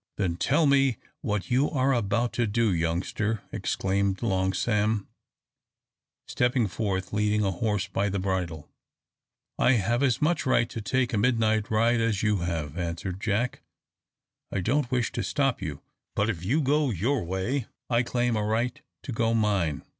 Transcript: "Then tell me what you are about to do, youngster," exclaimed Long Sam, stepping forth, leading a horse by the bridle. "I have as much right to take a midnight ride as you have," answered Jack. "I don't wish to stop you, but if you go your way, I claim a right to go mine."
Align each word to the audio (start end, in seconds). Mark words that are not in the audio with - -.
"Then 0.17 0.35
tell 0.35 0.65
me 0.65 0.97
what 1.21 1.51
you 1.51 1.69
are 1.69 1.93
about 1.93 2.33
to 2.33 2.47
do, 2.47 2.73
youngster," 2.73 3.43
exclaimed 3.51 4.23
Long 4.23 4.51
Sam, 4.51 5.07
stepping 6.27 6.65
forth, 6.67 7.13
leading 7.13 7.43
a 7.45 7.51
horse 7.51 7.87
by 7.87 8.09
the 8.09 8.17
bridle. 8.17 8.67
"I 9.59 9.73
have 9.73 10.01
as 10.01 10.19
much 10.19 10.43
right 10.43 10.67
to 10.71 10.81
take 10.81 11.13
a 11.13 11.19
midnight 11.19 11.69
ride 11.69 12.01
as 12.01 12.23
you 12.23 12.37
have," 12.37 12.79
answered 12.79 13.21
Jack. 13.21 13.61
"I 14.51 14.59
don't 14.59 14.89
wish 14.89 15.11
to 15.11 15.21
stop 15.23 15.61
you, 15.61 15.81
but 16.15 16.31
if 16.31 16.43
you 16.43 16.61
go 16.61 16.89
your 16.89 17.23
way, 17.23 17.67
I 17.87 18.01
claim 18.01 18.35
a 18.35 18.43
right 18.43 18.81
to 19.03 19.11
go 19.11 19.35
mine." 19.35 19.83